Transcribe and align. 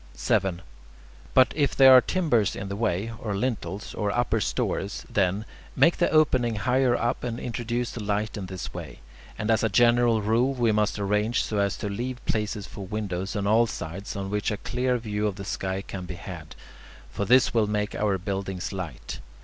7. 0.15 0.63
But 1.35 1.53
if 1.55 1.75
there 1.75 1.93
are 1.93 2.01
timbers 2.01 2.55
in 2.55 2.69
the 2.69 2.75
way, 2.75 3.13
or 3.19 3.35
lintels, 3.35 3.93
or 3.93 4.09
upper 4.09 4.41
stories, 4.41 5.05
then, 5.07 5.45
make 5.75 5.97
the 5.97 6.09
opening 6.09 6.55
higher 6.55 6.95
up 6.95 7.23
and 7.23 7.39
introduce 7.39 7.91
the 7.91 8.01
light 8.03 8.35
in 8.35 8.47
this 8.47 8.73
way. 8.73 9.01
And 9.37 9.51
as 9.51 9.61
a 9.63 9.69
general 9.69 10.23
rule, 10.23 10.55
we 10.55 10.71
must 10.71 10.97
arrange 10.97 11.43
so 11.43 11.59
as 11.59 11.77
to 11.77 11.87
leave 11.87 12.17
places 12.25 12.65
for 12.65 12.87
windows 12.87 13.35
on 13.35 13.45
all 13.45 13.67
sides 13.67 14.15
on 14.15 14.31
which 14.31 14.49
a 14.49 14.57
clear 14.57 14.97
view 14.97 15.27
of 15.27 15.35
the 15.35 15.45
sky 15.45 15.83
can 15.83 16.05
be 16.05 16.15
had, 16.15 16.55
for 17.11 17.23
this 17.25 17.53
will 17.53 17.67
make 17.67 17.93
our 17.93 18.17
buildings 18.17 18.73
light. 18.73 19.19